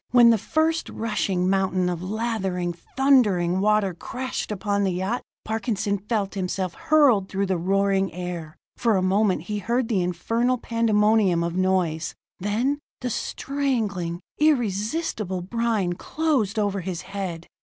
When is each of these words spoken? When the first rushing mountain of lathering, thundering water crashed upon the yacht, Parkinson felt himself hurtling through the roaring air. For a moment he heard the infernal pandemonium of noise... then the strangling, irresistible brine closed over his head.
When 0.09 0.31
the 0.31 0.39
first 0.39 0.89
rushing 0.89 1.47
mountain 1.47 1.87
of 1.87 2.01
lathering, 2.01 2.73
thundering 2.97 3.59
water 3.59 3.93
crashed 3.93 4.51
upon 4.51 4.83
the 4.83 4.93
yacht, 4.93 5.21
Parkinson 5.45 5.99
felt 5.99 6.33
himself 6.33 6.73
hurtling 6.73 7.27
through 7.27 7.45
the 7.45 7.57
roaring 7.59 8.11
air. 8.11 8.57
For 8.77 8.97
a 8.97 9.03
moment 9.03 9.43
he 9.43 9.59
heard 9.59 9.89
the 9.89 10.01
infernal 10.01 10.57
pandemonium 10.57 11.43
of 11.43 11.55
noise... 11.55 12.15
then 12.39 12.79
the 13.01 13.11
strangling, 13.11 14.21
irresistible 14.39 15.41
brine 15.43 15.93
closed 15.93 16.57
over 16.57 16.81
his 16.81 17.01
head. 17.03 17.45